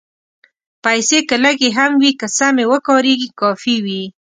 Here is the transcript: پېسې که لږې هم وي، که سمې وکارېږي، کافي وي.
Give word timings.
پېسې 0.83 1.19
که 1.27 1.35
لږې 1.43 1.69
هم 1.77 1.91
وي، 2.01 2.11
که 2.19 2.27
سمې 2.37 2.65
وکارېږي، 2.71 3.29
کافي 3.41 3.75
وي. 3.85 4.03